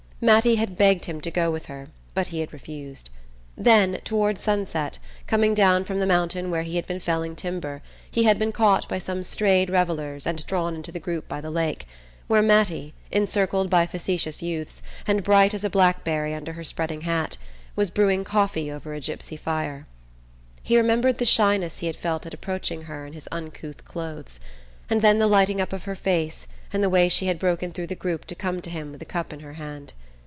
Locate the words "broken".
27.39-27.71